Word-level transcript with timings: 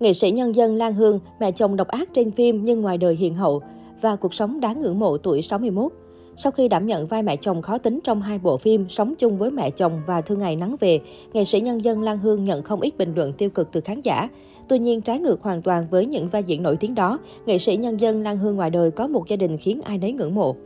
Nghệ 0.00 0.12
sĩ 0.12 0.30
nhân 0.30 0.54
dân 0.54 0.76
Lan 0.76 0.94
Hương, 0.94 1.20
mẹ 1.40 1.52
chồng 1.52 1.76
độc 1.76 1.88
ác 1.88 2.08
trên 2.12 2.30
phim 2.30 2.64
nhưng 2.64 2.80
ngoài 2.80 2.98
đời 2.98 3.14
hiền 3.14 3.34
hậu 3.34 3.62
và 4.00 4.16
cuộc 4.16 4.34
sống 4.34 4.60
đáng 4.60 4.80
ngưỡng 4.80 4.98
mộ 4.98 5.18
tuổi 5.18 5.42
61. 5.42 5.92
Sau 6.36 6.52
khi 6.52 6.68
đảm 6.68 6.86
nhận 6.86 7.06
vai 7.06 7.22
mẹ 7.22 7.36
chồng 7.36 7.62
khó 7.62 7.78
tính 7.78 8.00
trong 8.04 8.22
hai 8.22 8.38
bộ 8.38 8.56
phim 8.56 8.88
Sống 8.88 9.14
chung 9.18 9.38
với 9.38 9.50
mẹ 9.50 9.70
chồng 9.70 9.92
và 10.06 10.20
Thương 10.20 10.38
ngày 10.38 10.56
nắng 10.56 10.76
về, 10.80 11.00
nghệ 11.32 11.44
sĩ 11.44 11.60
nhân 11.60 11.84
dân 11.84 12.02
Lan 12.02 12.18
Hương 12.18 12.44
nhận 12.44 12.62
không 12.62 12.80
ít 12.80 12.98
bình 12.98 13.14
luận 13.16 13.32
tiêu 13.32 13.50
cực 13.50 13.72
từ 13.72 13.80
khán 13.80 14.00
giả. 14.00 14.28
Tuy 14.68 14.78
nhiên, 14.78 15.00
trái 15.00 15.18
ngược 15.18 15.42
hoàn 15.42 15.62
toàn 15.62 15.86
với 15.90 16.06
những 16.06 16.28
vai 16.28 16.42
diễn 16.42 16.62
nổi 16.62 16.76
tiếng 16.76 16.94
đó, 16.94 17.18
nghệ 17.46 17.58
sĩ 17.58 17.76
nhân 17.76 18.00
dân 18.00 18.22
Lan 18.22 18.38
Hương 18.38 18.56
ngoài 18.56 18.70
đời 18.70 18.90
có 18.90 19.06
một 19.06 19.28
gia 19.28 19.36
đình 19.36 19.56
khiến 19.56 19.80
ai 19.84 19.98
nấy 19.98 20.12
ngưỡng 20.12 20.34
mộ. 20.34 20.56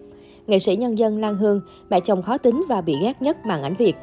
Nghệ 0.46 0.58
sĩ 0.58 0.76
nhân 0.76 0.98
dân 0.98 1.20
Lan 1.20 1.36
Hương, 1.36 1.60
mẹ 1.90 2.00
chồng 2.00 2.22
khó 2.22 2.38
tính 2.38 2.64
và 2.68 2.80
bị 2.80 2.94
ghét 3.02 3.22
nhất 3.22 3.36
màn 3.46 3.62
ảnh 3.62 3.74
Việt. 3.78 3.94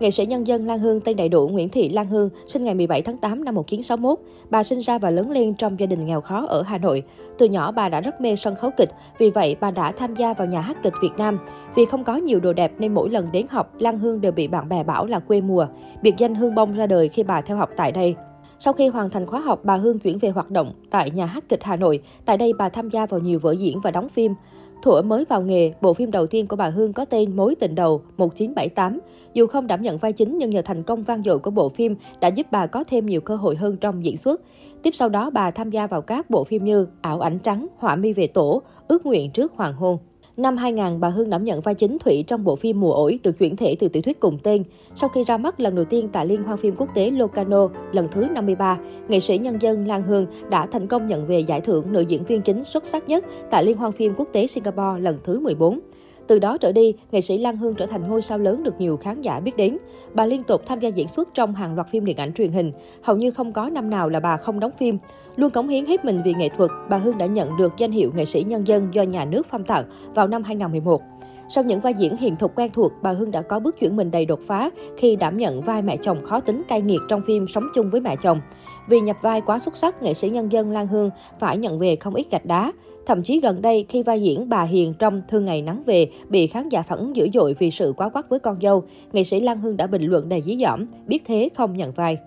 Nghệ 0.00 0.10
sĩ 0.10 0.26
nhân 0.26 0.46
dân 0.46 0.66
Lan 0.66 0.78
Hương 0.78 1.00
tên 1.00 1.16
đầy 1.16 1.28
đủ 1.28 1.48
Nguyễn 1.48 1.68
Thị 1.68 1.88
Lan 1.88 2.06
Hương, 2.06 2.30
sinh 2.48 2.64
ngày 2.64 2.74
17 2.74 3.02
tháng 3.02 3.16
8 3.16 3.44
năm 3.44 3.54
1961. 3.54 4.18
Bà 4.50 4.62
sinh 4.62 4.78
ra 4.78 4.98
và 4.98 5.10
lớn 5.10 5.30
lên 5.30 5.54
trong 5.54 5.80
gia 5.80 5.86
đình 5.86 6.06
nghèo 6.06 6.20
khó 6.20 6.46
ở 6.46 6.62
Hà 6.62 6.78
Nội. 6.78 7.02
Từ 7.38 7.46
nhỏ 7.46 7.72
bà 7.72 7.88
đã 7.88 8.00
rất 8.00 8.20
mê 8.20 8.36
sân 8.36 8.54
khấu 8.54 8.70
kịch, 8.76 8.90
vì 9.18 9.30
vậy 9.30 9.56
bà 9.60 9.70
đã 9.70 9.92
tham 9.92 10.16
gia 10.16 10.34
vào 10.34 10.46
nhà 10.46 10.60
hát 10.60 10.82
kịch 10.82 10.92
Việt 11.02 11.12
Nam. 11.18 11.38
Vì 11.74 11.84
không 11.84 12.04
có 12.04 12.16
nhiều 12.16 12.40
đồ 12.40 12.52
đẹp 12.52 12.72
nên 12.78 12.94
mỗi 12.94 13.10
lần 13.10 13.28
đến 13.32 13.46
học, 13.50 13.74
Lan 13.78 13.98
Hương 13.98 14.20
đều 14.20 14.32
bị 14.32 14.48
bạn 14.48 14.68
bè 14.68 14.84
bảo 14.84 15.06
là 15.06 15.18
quê 15.18 15.40
mùa. 15.40 15.66
Biệt 16.02 16.14
danh 16.18 16.34
Hương 16.34 16.54
Bông 16.54 16.76
ra 16.76 16.86
đời 16.86 17.08
khi 17.08 17.22
bà 17.22 17.40
theo 17.40 17.56
học 17.56 17.70
tại 17.76 17.92
đây. 17.92 18.14
Sau 18.58 18.72
khi 18.72 18.88
hoàn 18.88 19.10
thành 19.10 19.26
khóa 19.26 19.40
học, 19.40 19.60
bà 19.64 19.76
Hương 19.76 19.98
chuyển 19.98 20.18
về 20.18 20.28
hoạt 20.28 20.50
động 20.50 20.72
tại 20.90 21.10
nhà 21.10 21.26
hát 21.26 21.44
kịch 21.48 21.64
Hà 21.64 21.76
Nội. 21.76 22.02
Tại 22.24 22.36
đây 22.36 22.52
bà 22.58 22.68
tham 22.68 22.90
gia 22.90 23.06
vào 23.06 23.20
nhiều 23.20 23.38
vở 23.38 23.52
diễn 23.52 23.80
và 23.80 23.90
đóng 23.90 24.08
phim. 24.08 24.34
Thuở 24.82 25.02
mới 25.02 25.24
vào 25.24 25.42
nghề, 25.42 25.72
bộ 25.80 25.94
phim 25.94 26.10
đầu 26.10 26.26
tiên 26.26 26.46
của 26.46 26.56
bà 26.56 26.68
Hương 26.68 26.92
có 26.92 27.04
tên 27.04 27.36
Mối 27.36 27.54
tình 27.54 27.74
đầu 27.74 28.02
1978. 28.16 28.98
Dù 29.34 29.46
không 29.46 29.66
đảm 29.66 29.82
nhận 29.82 29.98
vai 29.98 30.12
chính 30.12 30.38
nhưng 30.38 30.50
nhờ 30.50 30.62
thành 30.62 30.82
công 30.82 31.02
vang 31.02 31.22
dội 31.22 31.38
của 31.38 31.50
bộ 31.50 31.68
phim 31.68 31.96
đã 32.20 32.28
giúp 32.28 32.46
bà 32.50 32.66
có 32.66 32.84
thêm 32.84 33.06
nhiều 33.06 33.20
cơ 33.20 33.36
hội 33.36 33.56
hơn 33.56 33.76
trong 33.76 34.04
diễn 34.04 34.16
xuất. 34.16 34.40
Tiếp 34.82 34.90
sau 34.94 35.08
đó 35.08 35.30
bà 35.30 35.50
tham 35.50 35.70
gia 35.70 35.86
vào 35.86 36.02
các 36.02 36.30
bộ 36.30 36.44
phim 36.44 36.64
như 36.64 36.86
Ảo 37.00 37.20
ảnh 37.20 37.38
trắng, 37.38 37.66
Họa 37.78 37.96
mi 37.96 38.12
về 38.12 38.26
tổ, 38.26 38.62
Ước 38.88 39.06
nguyện 39.06 39.30
trước 39.30 39.52
hoàng 39.52 39.74
hôn. 39.74 39.98
Năm 40.38 40.56
2000, 40.56 41.00
bà 41.00 41.08
Hương 41.08 41.30
đảm 41.30 41.44
nhận 41.44 41.60
vai 41.60 41.74
chính 41.74 41.98
Thủy 41.98 42.24
trong 42.26 42.44
bộ 42.44 42.56
phim 42.56 42.80
Mùa 42.80 42.92
ổi 42.92 43.18
được 43.22 43.38
chuyển 43.38 43.56
thể 43.56 43.76
từ 43.78 43.88
tiểu 43.88 44.02
thuyết 44.02 44.20
cùng 44.20 44.38
tên. 44.42 44.64
Sau 44.94 45.08
khi 45.08 45.24
ra 45.24 45.36
mắt 45.36 45.60
lần 45.60 45.74
đầu 45.74 45.84
tiên 45.84 46.08
tại 46.12 46.26
Liên 46.26 46.42
hoan 46.42 46.58
phim 46.58 46.74
quốc 46.76 46.88
tế 46.94 47.10
Locarno 47.10 47.68
lần 47.92 48.08
thứ 48.12 48.26
53, 48.34 48.78
nghệ 49.08 49.20
sĩ 49.20 49.38
nhân 49.38 49.62
dân 49.62 49.86
Lan 49.86 50.02
Hương 50.02 50.26
đã 50.50 50.66
thành 50.66 50.86
công 50.86 51.08
nhận 51.08 51.26
về 51.26 51.40
giải 51.40 51.60
thưởng 51.60 51.92
nữ 51.92 52.00
diễn 52.00 52.24
viên 52.24 52.42
chính 52.42 52.64
xuất 52.64 52.84
sắc 52.84 53.08
nhất 53.08 53.24
tại 53.50 53.64
Liên 53.64 53.76
hoan 53.76 53.92
phim 53.92 54.14
quốc 54.16 54.28
tế 54.32 54.46
Singapore 54.46 55.00
lần 55.00 55.18
thứ 55.24 55.40
14. 55.40 55.80
Từ 56.28 56.38
đó 56.38 56.58
trở 56.58 56.72
đi, 56.72 56.94
nghệ 57.12 57.20
sĩ 57.20 57.38
Lan 57.38 57.56
Hương 57.56 57.74
trở 57.74 57.86
thành 57.86 58.08
ngôi 58.08 58.22
sao 58.22 58.38
lớn 58.38 58.62
được 58.62 58.80
nhiều 58.80 58.96
khán 58.96 59.20
giả 59.20 59.40
biết 59.40 59.56
đến. 59.56 59.78
Bà 60.14 60.26
liên 60.26 60.42
tục 60.42 60.62
tham 60.66 60.80
gia 60.80 60.88
diễn 60.88 61.08
xuất 61.08 61.28
trong 61.34 61.54
hàng 61.54 61.74
loạt 61.74 61.88
phim 61.88 62.04
điện 62.04 62.16
ảnh 62.16 62.32
truyền 62.32 62.52
hình, 62.52 62.72
hầu 63.02 63.16
như 63.16 63.30
không 63.30 63.52
có 63.52 63.70
năm 63.70 63.90
nào 63.90 64.08
là 64.08 64.20
bà 64.20 64.36
không 64.36 64.60
đóng 64.60 64.72
phim. 64.78 64.98
Luôn 65.36 65.50
cống 65.50 65.68
hiến 65.68 65.86
hết 65.86 66.04
mình 66.04 66.20
vì 66.24 66.34
nghệ 66.34 66.48
thuật, 66.48 66.70
bà 66.88 66.96
Hương 66.96 67.18
đã 67.18 67.26
nhận 67.26 67.56
được 67.56 67.72
danh 67.78 67.92
hiệu 67.92 68.12
nghệ 68.14 68.24
sĩ 68.24 68.42
nhân 68.42 68.66
dân 68.66 68.88
do 68.94 69.02
nhà 69.02 69.24
nước 69.24 69.46
phong 69.50 69.64
tặng 69.64 69.84
vào 70.14 70.26
năm 70.26 70.42
2011. 70.42 71.02
Sau 71.50 71.64
những 71.64 71.80
vai 71.80 71.94
diễn 71.94 72.16
hiền 72.16 72.36
thục 72.36 72.54
quen 72.54 72.70
thuộc, 72.72 72.92
bà 73.02 73.12
Hương 73.12 73.30
đã 73.30 73.42
có 73.42 73.60
bước 73.60 73.78
chuyển 73.80 73.96
mình 73.96 74.10
đầy 74.10 74.26
đột 74.26 74.40
phá 74.46 74.70
khi 74.96 75.16
đảm 75.16 75.36
nhận 75.36 75.62
vai 75.62 75.82
mẹ 75.82 75.96
chồng 75.96 76.24
khó 76.24 76.40
tính 76.40 76.62
cay 76.68 76.82
nghiệt 76.82 77.00
trong 77.08 77.20
phim 77.26 77.48
Sống 77.48 77.64
chung 77.74 77.90
với 77.90 78.00
mẹ 78.00 78.16
chồng. 78.16 78.40
Vì 78.88 79.00
nhập 79.00 79.16
vai 79.22 79.40
quá 79.40 79.58
xuất 79.58 79.76
sắc, 79.76 80.02
nghệ 80.02 80.14
sĩ 80.14 80.28
nhân 80.28 80.52
dân 80.52 80.70
Lan 80.72 80.86
Hương 80.86 81.10
phải 81.38 81.58
nhận 81.58 81.78
về 81.78 81.96
không 81.96 82.14
ít 82.14 82.26
gạch 82.30 82.46
đá. 82.46 82.72
Thậm 83.08 83.22
chí 83.22 83.40
gần 83.40 83.62
đây, 83.62 83.86
khi 83.88 84.02
vai 84.02 84.22
diễn 84.22 84.48
bà 84.48 84.62
Hiền 84.62 84.94
trong 84.98 85.22
Thương 85.28 85.44
Ngày 85.44 85.62
Nắng 85.62 85.82
Về 85.86 86.10
bị 86.28 86.46
khán 86.46 86.68
giả 86.68 86.82
phản 86.82 86.98
ứng 86.98 87.16
dữ 87.16 87.28
dội 87.34 87.54
vì 87.58 87.70
sự 87.70 87.94
quá 87.96 88.08
quát 88.08 88.28
với 88.28 88.38
con 88.38 88.60
dâu, 88.60 88.82
nghệ 89.12 89.24
sĩ 89.24 89.40
Lan 89.40 89.60
Hương 89.60 89.76
đã 89.76 89.86
bình 89.86 90.02
luận 90.02 90.28
đầy 90.28 90.42
dí 90.42 90.56
dỏm, 90.56 90.86
biết 91.06 91.22
thế 91.26 91.48
không 91.56 91.76
nhận 91.76 91.92
vai. 91.92 92.18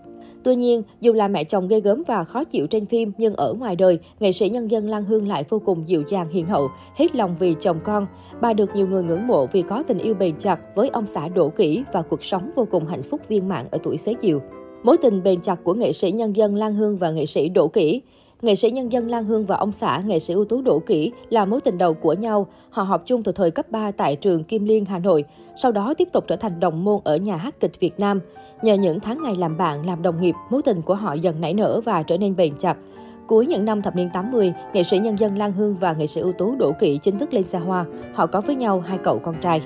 Tuy 0.43 0.55
nhiên, 0.55 0.83
dù 1.01 1.13
là 1.13 1.27
mẹ 1.27 1.43
chồng 1.43 1.67
ghê 1.67 1.79
gớm 1.79 2.03
và 2.07 2.23
khó 2.23 2.43
chịu 2.43 2.67
trên 2.67 2.85
phim, 2.85 3.11
nhưng 3.17 3.35
ở 3.35 3.53
ngoài 3.53 3.75
đời, 3.75 3.99
nghệ 4.19 4.31
sĩ 4.31 4.49
nhân 4.49 4.71
dân 4.71 4.89
Lan 4.89 5.03
Hương 5.03 5.27
lại 5.27 5.43
vô 5.49 5.61
cùng 5.65 5.87
dịu 5.87 6.03
dàng 6.09 6.29
hiền 6.29 6.45
hậu, 6.45 6.67
hết 6.95 7.15
lòng 7.15 7.35
vì 7.39 7.55
chồng 7.61 7.79
con. 7.83 8.07
Bà 8.41 8.53
được 8.53 8.75
nhiều 8.75 8.87
người 8.87 9.03
ngưỡng 9.03 9.27
mộ 9.27 9.45
vì 9.45 9.61
có 9.61 9.83
tình 9.87 9.99
yêu 9.99 10.13
bền 10.13 10.35
chặt 10.39 10.59
với 10.75 10.89
ông 10.89 11.07
xã 11.07 11.27
Đỗ 11.27 11.49
Kỷ 11.49 11.83
và 11.93 12.01
cuộc 12.01 12.23
sống 12.23 12.49
vô 12.55 12.67
cùng 12.71 12.85
hạnh 12.85 13.03
phúc 13.03 13.21
viên 13.27 13.47
mãn 13.49 13.65
ở 13.71 13.77
tuổi 13.83 13.97
xế 13.97 14.13
chiều. 14.13 14.41
Mối 14.83 14.97
tình 14.97 15.23
bền 15.23 15.41
chặt 15.41 15.63
của 15.63 15.73
nghệ 15.73 15.93
sĩ 15.93 16.11
nhân 16.11 16.35
dân 16.35 16.55
Lan 16.55 16.73
Hương 16.73 16.97
và 16.97 17.11
nghệ 17.11 17.25
sĩ 17.25 17.49
Đỗ 17.49 17.67
Kỷ 17.67 18.01
Nghệ 18.41 18.55
sĩ 18.55 18.71
nhân 18.71 18.91
dân 18.91 19.09
Lan 19.09 19.25
Hương 19.25 19.45
và 19.45 19.55
ông 19.55 19.71
xã 19.71 20.01
nghệ 20.05 20.19
sĩ 20.19 20.33
ưu 20.33 20.45
tú 20.45 20.61
Đỗ 20.61 20.79
Kỷ 20.79 21.11
là 21.29 21.45
mối 21.45 21.61
tình 21.61 21.77
đầu 21.77 21.93
của 21.93 22.13
nhau. 22.13 22.47
Họ 22.69 22.83
học 22.83 23.03
chung 23.05 23.23
từ 23.23 23.31
thời 23.31 23.51
cấp 23.51 23.71
3 23.71 23.91
tại 23.91 24.15
trường 24.15 24.43
Kim 24.43 24.65
Liên, 24.65 24.85
Hà 24.85 24.99
Nội. 24.99 25.23
Sau 25.61 25.71
đó 25.71 25.93
tiếp 25.97 26.07
tục 26.13 26.23
trở 26.27 26.35
thành 26.35 26.59
đồng 26.59 26.83
môn 26.83 26.99
ở 27.03 27.17
nhà 27.17 27.35
hát 27.35 27.55
kịch 27.59 27.79
Việt 27.79 27.99
Nam. 27.99 28.19
Nhờ 28.61 28.73
những 28.73 28.99
tháng 28.99 29.23
ngày 29.23 29.35
làm 29.35 29.57
bạn, 29.57 29.85
làm 29.85 30.01
đồng 30.01 30.21
nghiệp, 30.21 30.35
mối 30.49 30.61
tình 30.61 30.81
của 30.81 30.95
họ 30.95 31.13
dần 31.13 31.41
nảy 31.41 31.53
nở 31.53 31.81
và 31.85 32.03
trở 32.03 32.17
nên 32.17 32.35
bền 32.35 32.53
chặt. 32.59 32.77
Cuối 33.27 33.45
những 33.45 33.65
năm 33.65 33.81
thập 33.81 33.95
niên 33.95 34.09
80, 34.13 34.53
nghệ 34.73 34.83
sĩ 34.83 34.97
nhân 34.97 35.19
dân 35.19 35.37
Lan 35.37 35.51
Hương 35.51 35.75
và 35.75 35.93
nghệ 35.93 36.07
sĩ 36.07 36.21
ưu 36.21 36.33
tú 36.33 36.55
Đỗ 36.55 36.71
Kỵ 36.79 36.97
chính 36.97 37.19
thức 37.19 37.33
lên 37.33 37.43
xa 37.43 37.59
hoa. 37.59 37.85
Họ 38.13 38.25
có 38.25 38.41
với 38.41 38.55
nhau 38.55 38.79
hai 38.79 38.97
cậu 39.03 39.19
con 39.19 39.35
trai. 39.41 39.61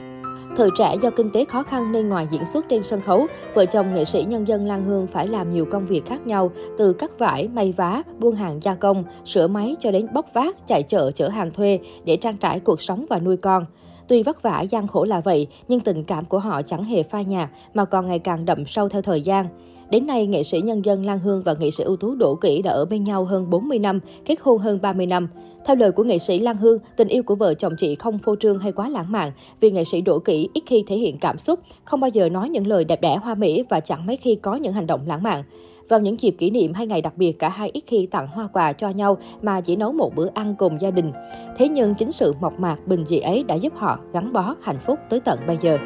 Thời 0.56 0.69
trẻ 0.78 0.96
do 1.01 1.09
kinh 1.09 1.31
tế 1.31 1.46
khó 1.46 1.63
khăn 1.63 1.91
nên 1.91 2.09
ngoài 2.09 2.28
diễn 2.31 2.46
xuất 2.46 2.66
trên 2.69 2.84
sân 2.84 3.01
khấu, 3.01 3.28
vợ 3.53 3.66
chồng 3.66 3.94
nghệ 3.94 4.06
sĩ 4.06 4.23
nhân 4.23 4.47
dân 4.47 4.68
Lan 4.68 4.85
Hương 4.85 5.07
phải 5.07 5.28
làm 5.28 5.53
nhiều 5.53 5.66
công 5.72 5.85
việc 5.85 6.06
khác 6.06 6.28
nhau, 6.28 6.51
từ 6.78 6.94
cắt 6.94 7.19
vải, 7.19 7.47
may 7.47 7.73
vá, 7.78 8.01
buôn 8.19 8.35
hàng 8.35 8.59
gia 8.63 8.75
công, 8.75 9.03
sửa 9.25 9.47
máy 9.47 9.75
cho 9.79 9.91
đến 9.91 10.07
bóc 10.13 10.25
vác, 10.34 10.68
chạy 10.68 10.84
chợ 10.84 11.12
chở 11.12 11.29
hàng 11.29 11.51
thuê 11.51 11.79
để 12.06 12.18
trang 12.18 12.38
trải 12.38 12.59
cuộc 12.59 12.81
sống 12.81 13.06
và 13.09 13.19
nuôi 13.19 13.38
con. 13.38 13.66
Tuy 14.07 14.24
vất 14.24 14.41
vả 14.41 14.62
gian 14.62 14.88
khổ 14.88 15.03
là 15.03 15.22
vậy, 15.22 15.47
nhưng 15.68 15.79
tình 15.79 16.03
cảm 16.03 16.25
của 16.25 16.40
họ 16.40 16.62
chẳng 16.62 16.84
hề 16.84 17.03
phai 17.03 17.25
nhạt 17.25 17.50
mà 17.74 17.85
còn 17.85 18.06
ngày 18.06 18.19
càng 18.19 18.45
đậm 18.45 18.66
sâu 18.66 18.90
theo 18.90 19.01
thời 19.01 19.22
gian. 19.22 19.47
Đến 19.90 20.07
nay, 20.07 20.28
nghệ 20.28 20.44
sĩ 20.44 20.62
nhân 20.62 20.85
dân 20.85 21.06
Lan 21.06 21.19
Hương 21.19 21.41
và 21.41 21.56
nghệ 21.59 21.72
sĩ 21.72 21.84
ưu 21.84 21.97
tú 21.97 22.16
Đỗ 22.16 22.35
Kỷ 22.35 22.62
đã 22.62 22.72
ở 22.72 22.85
bên 22.85 23.03
nhau 23.03 23.25
hơn 23.25 23.50
40 23.50 23.79
năm, 23.79 24.00
kết 24.25 24.40
hôn 24.41 24.57
hơn 24.57 24.79
30 24.81 25.06
năm. 25.06 25.28
Theo 25.66 25.75
lời 25.75 25.91
của 25.91 26.03
nghệ 26.03 26.19
sĩ 26.19 26.40
Lan 26.40 26.57
Hương, 26.57 26.79
tình 26.97 27.07
yêu 27.07 27.23
của 27.23 27.35
vợ 27.35 27.53
chồng 27.53 27.73
chị 27.78 27.95
không 27.95 28.19
phô 28.19 28.35
trương 28.35 28.59
hay 28.59 28.72
quá 28.72 28.90
lãng 28.90 29.12
mạn 29.12 29.31
vì 29.59 29.72
nghệ 29.72 29.84
sĩ 29.84 30.01
Đỗ 30.01 30.19
Kỷ 30.19 30.50
ít 30.53 30.63
khi 30.66 30.84
thể 30.88 30.95
hiện 30.95 31.18
cảm 31.18 31.40
xúc, 31.40 31.59
không 31.84 32.00
bao 32.00 32.09
giờ 32.09 32.29
nói 32.29 32.50
những 32.50 32.68
lời 32.68 32.85
đẹp 32.85 33.01
đẽ 33.01 33.18
hoa 33.24 33.35
mỹ 33.35 33.63
và 33.69 33.79
chẳng 33.79 34.06
mấy 34.06 34.16
khi 34.16 34.35
có 34.35 34.56
những 34.56 34.74
hành 34.74 34.88
động 34.88 35.01
lãng 35.07 35.24
mạn. 35.24 35.44
Vào 35.90 36.00
những 36.00 36.19
dịp 36.19 36.31
kỷ 36.31 36.50
niệm 36.50 36.74
hay 36.74 36.88
ngày 36.88 37.01
đặc 37.01 37.18
biệt, 37.18 37.40
cả 37.40 37.50
hai 37.50 37.69
ít 37.74 37.84
khi 37.88 38.07
tặng 38.12 38.28
hoa 38.28 38.47
quà 38.53 38.74
cho 38.74 38.90
nhau 38.90 39.18
mà 39.41 39.62
chỉ 39.62 39.75
nấu 39.75 39.91
một 39.91 40.16
bữa 40.16 40.28
ăn 40.34 40.56
cùng 40.57 40.81
gia 40.81 40.91
đình. 40.91 41.12
Thế 41.57 41.68
nhưng 41.68 41.95
chính 41.95 42.12
sự 42.12 42.34
mộc 42.41 42.59
mạc, 42.59 42.88
bình 42.88 43.06
dị 43.06 43.19
ấy 43.19 43.44
đã 43.44 43.56
giúp 43.56 43.74
họ 43.75 44.00
gắn 44.13 44.34
bó 44.34 44.56
hạnh 44.62 44.79
phúc 44.79 45.00
tới 45.09 45.19
tận 45.19 45.40
bây 45.47 45.57
giờ. 45.62 45.78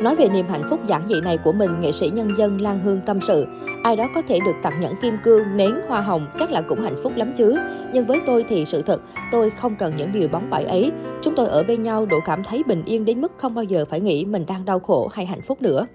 Nói 0.00 0.16
về 0.16 0.28
niềm 0.28 0.46
hạnh 0.48 0.62
phúc 0.70 0.80
giản 0.86 1.08
dị 1.08 1.20
này 1.20 1.38
của 1.38 1.52
mình, 1.52 1.80
nghệ 1.80 1.92
sĩ 1.92 2.10
nhân 2.14 2.30
dân 2.38 2.60
Lan 2.60 2.80
Hương 2.80 3.00
tâm 3.06 3.20
sự. 3.26 3.46
Ai 3.82 3.96
đó 3.96 4.08
có 4.14 4.22
thể 4.28 4.38
được 4.46 4.56
tặng 4.62 4.80
nhẫn 4.80 4.94
kim 5.02 5.14
cương, 5.24 5.56
nến, 5.56 5.74
hoa 5.88 6.00
hồng 6.00 6.26
chắc 6.38 6.50
là 6.50 6.60
cũng 6.60 6.82
hạnh 6.82 6.96
phúc 7.02 7.12
lắm 7.16 7.32
chứ. 7.36 7.58
Nhưng 7.92 8.06
với 8.06 8.20
tôi 8.26 8.44
thì 8.48 8.64
sự 8.64 8.82
thật, 8.82 9.00
tôi 9.32 9.50
không 9.50 9.76
cần 9.76 9.96
những 9.96 10.12
điều 10.12 10.28
bóng 10.28 10.50
bẩy 10.50 10.64
ấy. 10.64 10.92
Chúng 11.22 11.34
tôi 11.36 11.48
ở 11.48 11.62
bên 11.62 11.82
nhau 11.82 12.06
độ 12.06 12.20
cảm 12.26 12.44
thấy 12.44 12.62
bình 12.66 12.82
yên 12.86 13.04
đến 13.04 13.20
mức 13.20 13.32
không 13.36 13.54
bao 13.54 13.64
giờ 13.64 13.84
phải 13.84 14.00
nghĩ 14.00 14.24
mình 14.24 14.46
đang 14.46 14.64
đau 14.64 14.80
khổ 14.80 15.08
hay 15.12 15.26
hạnh 15.26 15.42
phúc 15.42 15.62
nữa. 15.62 15.86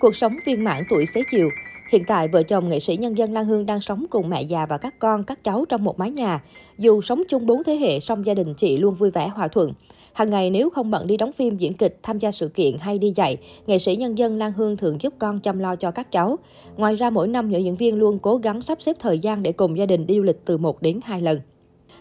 Cuộc 0.00 0.16
sống 0.16 0.36
viên 0.46 0.64
mãn 0.64 0.82
tuổi 0.90 1.06
xế 1.06 1.22
chiều, 1.30 1.48
Hiện 1.92 2.04
tại, 2.04 2.28
vợ 2.28 2.42
chồng 2.42 2.68
nghệ 2.68 2.80
sĩ 2.80 2.96
nhân 2.96 3.18
dân 3.18 3.32
Lan 3.32 3.44
Hương 3.44 3.66
đang 3.66 3.80
sống 3.80 4.06
cùng 4.10 4.28
mẹ 4.30 4.42
già 4.42 4.66
và 4.66 4.78
các 4.78 4.98
con, 4.98 5.24
các 5.24 5.44
cháu 5.44 5.64
trong 5.68 5.84
một 5.84 5.98
mái 5.98 6.10
nhà. 6.10 6.40
Dù 6.78 7.00
sống 7.00 7.22
chung 7.28 7.46
bốn 7.46 7.64
thế 7.64 7.76
hệ, 7.76 8.00
song 8.00 8.26
gia 8.26 8.34
đình 8.34 8.54
chị 8.54 8.78
luôn 8.78 8.94
vui 8.94 9.10
vẻ 9.10 9.28
hòa 9.28 9.48
thuận. 9.48 9.72
Hàng 10.12 10.30
ngày 10.30 10.50
nếu 10.50 10.70
không 10.70 10.90
bận 10.90 11.06
đi 11.06 11.16
đóng 11.16 11.32
phim, 11.32 11.56
diễn 11.56 11.74
kịch, 11.74 11.98
tham 12.02 12.18
gia 12.18 12.30
sự 12.32 12.48
kiện 12.48 12.76
hay 12.80 12.98
đi 12.98 13.12
dạy, 13.16 13.36
nghệ 13.66 13.78
sĩ 13.78 13.96
nhân 13.96 14.18
dân 14.18 14.38
Lan 14.38 14.52
Hương 14.52 14.76
thường 14.76 15.00
giúp 15.00 15.14
con 15.18 15.40
chăm 15.40 15.58
lo 15.58 15.76
cho 15.76 15.90
các 15.90 16.12
cháu. 16.12 16.38
Ngoài 16.76 16.94
ra 16.94 17.10
mỗi 17.10 17.28
năm 17.28 17.52
nữ 17.52 17.58
diễn 17.58 17.76
viên 17.76 17.98
luôn 17.98 18.18
cố 18.18 18.36
gắng 18.36 18.62
sắp 18.62 18.82
xếp 18.82 18.96
thời 19.00 19.18
gian 19.18 19.42
để 19.42 19.52
cùng 19.52 19.78
gia 19.78 19.86
đình 19.86 20.06
đi 20.06 20.16
du 20.16 20.22
lịch 20.22 20.44
từ 20.44 20.58
1 20.58 20.82
đến 20.82 21.00
2 21.04 21.22
lần. 21.22 21.40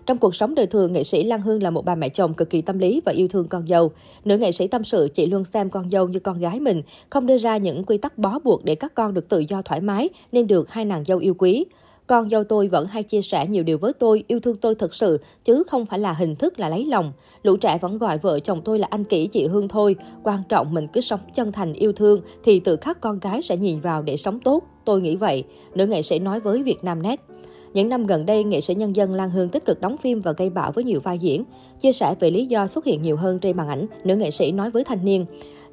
Trong 0.05 0.17
cuộc 0.17 0.35
sống 0.35 0.55
đời 0.55 0.67
thường, 0.67 0.93
nghệ 0.93 1.03
sĩ 1.03 1.23
Lan 1.23 1.41
Hương 1.41 1.63
là 1.63 1.69
một 1.69 1.85
bà 1.85 1.95
mẹ 1.95 2.09
chồng 2.09 2.33
cực 2.33 2.49
kỳ 2.49 2.61
tâm 2.61 2.79
lý 2.79 3.01
và 3.05 3.11
yêu 3.11 3.27
thương 3.27 3.47
con 3.47 3.67
dâu. 3.67 3.91
Nữ 4.25 4.37
nghệ 4.37 4.51
sĩ 4.51 4.67
tâm 4.67 4.83
sự, 4.83 5.09
chị 5.13 5.25
luôn 5.25 5.45
xem 5.45 5.69
con 5.69 5.89
dâu 5.89 6.07
như 6.07 6.19
con 6.19 6.39
gái 6.39 6.59
mình, 6.59 6.81
không 7.09 7.25
đưa 7.25 7.37
ra 7.37 7.57
những 7.57 7.83
quy 7.83 7.97
tắc 7.97 8.17
bó 8.17 8.39
buộc 8.39 8.65
để 8.65 8.75
các 8.75 8.93
con 8.93 9.13
được 9.13 9.29
tự 9.29 9.39
do 9.39 9.61
thoải 9.61 9.81
mái 9.81 10.09
nên 10.31 10.47
được 10.47 10.69
hai 10.69 10.85
nàng 10.85 11.05
dâu 11.05 11.17
yêu 11.17 11.33
quý. 11.37 11.65
Con 12.09 12.29
dâu 12.29 12.43
tôi 12.43 12.67
vẫn 12.67 12.87
hay 12.87 13.03
chia 13.03 13.21
sẻ 13.21 13.47
nhiều 13.47 13.63
điều 13.63 13.77
với 13.77 13.93
tôi, 13.93 14.23
yêu 14.27 14.39
thương 14.39 14.57
tôi 14.57 14.75
thật 14.75 14.95
sự, 14.95 15.19
chứ 15.43 15.63
không 15.67 15.85
phải 15.85 15.99
là 15.99 16.13
hình 16.13 16.35
thức 16.35 16.59
là 16.59 16.69
lấy 16.69 16.85
lòng. 16.85 17.13
Lũ 17.43 17.57
trẻ 17.57 17.77
vẫn 17.81 17.97
gọi 17.97 18.17
vợ 18.17 18.39
chồng 18.39 18.61
tôi 18.65 18.79
là 18.79 18.87
anh 18.91 19.03
kỹ 19.03 19.27
chị 19.27 19.47
Hương 19.47 19.67
thôi. 19.67 19.95
Quan 20.23 20.39
trọng 20.49 20.73
mình 20.73 20.87
cứ 20.93 21.01
sống 21.01 21.19
chân 21.33 21.51
thành 21.51 21.73
yêu 21.73 21.93
thương 21.93 22.21
thì 22.43 22.59
tự 22.59 22.75
khắc 22.75 23.01
con 23.01 23.19
gái 23.19 23.41
sẽ 23.41 23.57
nhìn 23.57 23.79
vào 23.79 24.01
để 24.01 24.17
sống 24.17 24.39
tốt. 24.39 24.63
Tôi 24.85 25.01
nghĩ 25.01 25.15
vậy, 25.15 25.43
nữ 25.75 25.87
nghệ 25.87 26.01
sĩ 26.01 26.19
nói 26.19 26.39
với 26.39 26.63
Việt 26.63 26.83
Nam 26.83 27.01
Net. 27.01 27.19
Những 27.73 27.89
năm 27.89 28.05
gần 28.05 28.25
đây, 28.25 28.43
nghệ 28.43 28.61
sĩ 28.61 28.75
nhân 28.75 28.95
dân 28.95 29.13
Lan 29.13 29.29
Hương 29.29 29.49
tích 29.49 29.65
cực 29.65 29.81
đóng 29.81 29.97
phim 29.97 30.19
và 30.19 30.31
gây 30.31 30.49
bão 30.49 30.71
với 30.71 30.83
nhiều 30.83 30.99
vai 30.99 31.17
diễn. 31.17 31.43
Chia 31.79 31.91
sẻ 31.91 32.15
về 32.19 32.31
lý 32.31 32.45
do 32.45 32.67
xuất 32.67 32.85
hiện 32.85 33.01
nhiều 33.01 33.15
hơn 33.15 33.39
trên 33.39 33.57
màn 33.57 33.67
ảnh, 33.67 33.85
nữ 34.03 34.15
nghệ 34.15 34.31
sĩ 34.31 34.51
nói 34.51 34.71
với 34.71 34.83
thanh 34.83 35.05
niên. 35.05 35.25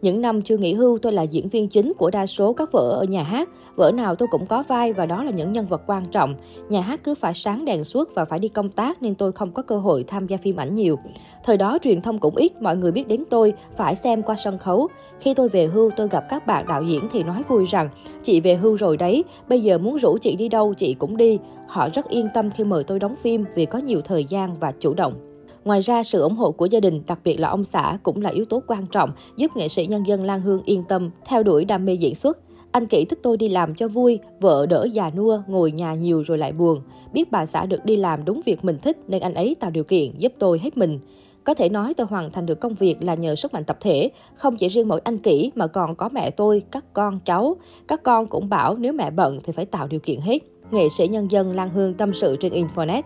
Những 0.02 0.20
năm 0.20 0.42
chưa 0.42 0.56
nghỉ 0.56 0.74
hưu, 0.74 0.98
tôi 0.98 1.12
là 1.12 1.22
diễn 1.22 1.48
viên 1.48 1.68
chính 1.68 1.92
của 1.98 2.10
đa 2.10 2.26
số 2.26 2.52
các 2.52 2.72
vở 2.72 2.98
ở 3.00 3.04
nhà 3.04 3.22
hát. 3.22 3.48
Vở 3.76 3.90
nào 3.90 4.14
tôi 4.14 4.28
cũng 4.30 4.46
có 4.46 4.62
vai 4.68 4.92
và 4.92 5.06
đó 5.06 5.24
là 5.24 5.30
những 5.30 5.52
nhân 5.52 5.66
vật 5.66 5.82
quan 5.86 6.06
trọng. 6.12 6.34
Nhà 6.68 6.80
hát 6.80 7.00
cứ 7.04 7.14
phải 7.14 7.34
sáng 7.34 7.64
đèn 7.64 7.84
suốt 7.84 8.14
và 8.14 8.24
phải 8.24 8.38
đi 8.38 8.48
công 8.48 8.68
tác 8.68 9.02
nên 9.02 9.14
tôi 9.14 9.32
không 9.32 9.52
có 9.52 9.62
cơ 9.62 9.78
hội 9.78 10.04
tham 10.04 10.26
gia 10.26 10.36
phim 10.36 10.56
ảnh 10.56 10.74
nhiều. 10.74 10.98
Thời 11.44 11.56
đó 11.56 11.78
truyền 11.82 12.00
thông 12.00 12.18
cũng 12.18 12.36
ít, 12.36 12.62
mọi 12.62 12.76
người 12.76 12.92
biết 12.92 13.08
đến 13.08 13.24
tôi 13.30 13.52
phải 13.76 13.96
xem 13.96 14.22
qua 14.22 14.36
sân 14.38 14.58
khấu. 14.58 14.88
Khi 15.20 15.34
tôi 15.34 15.48
về 15.48 15.66
hưu, 15.66 15.90
tôi 15.96 16.08
gặp 16.08 16.24
các 16.28 16.46
bạn 16.46 16.66
đạo 16.68 16.82
diễn 16.82 17.08
thì 17.12 17.22
nói 17.22 17.42
vui 17.48 17.64
rằng, 17.64 17.88
chị 18.22 18.40
về 18.40 18.54
hưu 18.54 18.76
rồi 18.76 18.96
đấy, 18.96 19.24
bây 19.48 19.60
giờ 19.60 19.78
muốn 19.78 19.96
rủ 19.96 20.18
chị 20.22 20.36
đi 20.36 20.48
đâu 20.48 20.74
chị 20.74 20.94
cũng 20.94 21.16
đi. 21.16 21.38
Họ 21.66 21.88
rất 21.94 22.08
yên 22.08 22.28
tâm 22.34 22.50
khi 22.50 22.64
mời 22.64 22.84
tôi 22.84 22.98
đóng 22.98 23.16
phim 23.16 23.44
vì 23.54 23.66
có 23.66 23.78
nhiều 23.78 24.00
thời 24.00 24.24
gian 24.24 24.56
và 24.60 24.72
chủ 24.80 24.94
động. 24.94 25.35
Ngoài 25.66 25.80
ra, 25.80 26.02
sự 26.02 26.20
ủng 26.20 26.36
hộ 26.36 26.52
của 26.52 26.66
gia 26.66 26.80
đình, 26.80 27.02
đặc 27.06 27.18
biệt 27.24 27.40
là 27.40 27.48
ông 27.48 27.64
xã, 27.64 27.98
cũng 28.02 28.22
là 28.22 28.30
yếu 28.30 28.44
tố 28.44 28.62
quan 28.66 28.86
trọng 28.86 29.10
giúp 29.36 29.56
nghệ 29.56 29.68
sĩ 29.68 29.86
nhân 29.86 30.06
dân 30.06 30.24
Lan 30.24 30.40
Hương 30.40 30.62
yên 30.64 30.84
tâm 30.88 31.10
theo 31.24 31.42
đuổi 31.42 31.64
đam 31.64 31.84
mê 31.84 31.94
diễn 31.94 32.14
xuất. 32.14 32.38
Anh 32.72 32.86
kỹ 32.86 33.04
thích 33.04 33.18
tôi 33.22 33.36
đi 33.36 33.48
làm 33.48 33.74
cho 33.74 33.88
vui, 33.88 34.18
vợ 34.40 34.66
đỡ 34.66 34.86
già 34.92 35.10
nua, 35.10 35.42
ngồi 35.46 35.72
nhà 35.72 35.94
nhiều 35.94 36.22
rồi 36.22 36.38
lại 36.38 36.52
buồn. 36.52 36.80
Biết 37.12 37.30
bà 37.30 37.46
xã 37.46 37.66
được 37.66 37.84
đi 37.84 37.96
làm 37.96 38.24
đúng 38.24 38.40
việc 38.44 38.64
mình 38.64 38.78
thích 38.82 38.98
nên 39.08 39.22
anh 39.22 39.34
ấy 39.34 39.56
tạo 39.60 39.70
điều 39.70 39.84
kiện 39.84 40.18
giúp 40.18 40.32
tôi 40.38 40.58
hết 40.58 40.76
mình. 40.76 40.98
Có 41.44 41.54
thể 41.54 41.68
nói 41.68 41.94
tôi 41.94 42.06
hoàn 42.06 42.30
thành 42.30 42.46
được 42.46 42.60
công 42.60 42.74
việc 42.74 42.96
là 43.00 43.14
nhờ 43.14 43.34
sức 43.34 43.52
mạnh 43.52 43.64
tập 43.64 43.78
thể, 43.80 44.10
không 44.34 44.56
chỉ 44.56 44.68
riêng 44.68 44.88
mỗi 44.88 45.00
anh 45.04 45.18
kỹ 45.18 45.52
mà 45.54 45.66
còn 45.66 45.94
có 45.94 46.08
mẹ 46.08 46.30
tôi, 46.30 46.62
các 46.70 46.84
con, 46.92 47.20
cháu. 47.24 47.56
Các 47.88 48.02
con 48.02 48.26
cũng 48.26 48.48
bảo 48.48 48.76
nếu 48.76 48.92
mẹ 48.92 49.10
bận 49.10 49.40
thì 49.44 49.52
phải 49.52 49.66
tạo 49.66 49.86
điều 49.86 50.00
kiện 50.00 50.20
hết. 50.20 50.38
Nghệ 50.70 50.88
sĩ 50.88 51.08
nhân 51.08 51.30
dân 51.30 51.56
Lan 51.56 51.70
Hương 51.70 51.94
tâm 51.94 52.14
sự 52.14 52.36
trên 52.40 52.52
Infonet. 52.52 53.02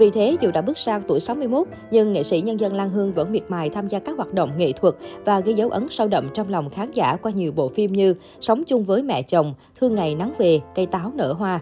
Vì 0.00 0.10
thế, 0.10 0.36
dù 0.40 0.50
đã 0.50 0.62
bước 0.62 0.78
sang 0.78 1.02
tuổi 1.08 1.20
61, 1.20 1.66
nhưng 1.90 2.12
nghệ 2.12 2.22
sĩ 2.22 2.40
nhân 2.40 2.60
dân 2.60 2.74
Lan 2.74 2.90
Hương 2.90 3.12
vẫn 3.12 3.32
miệt 3.32 3.42
mài 3.48 3.70
tham 3.70 3.88
gia 3.88 3.98
các 3.98 4.16
hoạt 4.16 4.34
động 4.34 4.50
nghệ 4.56 4.72
thuật 4.72 4.94
và 5.24 5.40
ghi 5.40 5.52
dấu 5.52 5.70
ấn 5.70 5.86
sâu 5.90 6.08
đậm 6.08 6.28
trong 6.34 6.48
lòng 6.48 6.70
khán 6.70 6.90
giả 6.92 7.16
qua 7.16 7.32
nhiều 7.32 7.52
bộ 7.52 7.68
phim 7.68 7.92
như 7.92 8.14
Sống 8.40 8.62
chung 8.66 8.84
với 8.84 9.02
mẹ 9.02 9.22
chồng, 9.22 9.54
Thương 9.80 9.94
ngày 9.94 10.14
nắng 10.14 10.32
về, 10.38 10.60
Cây 10.74 10.86
táo 10.86 11.12
nở 11.14 11.32
hoa. 11.32 11.60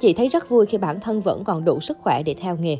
Chị 0.00 0.12
thấy 0.12 0.28
rất 0.28 0.48
vui 0.48 0.66
khi 0.66 0.78
bản 0.78 1.00
thân 1.00 1.20
vẫn 1.20 1.44
còn 1.44 1.64
đủ 1.64 1.80
sức 1.80 1.98
khỏe 1.98 2.22
để 2.22 2.34
theo 2.34 2.56
nghề. 2.56 2.76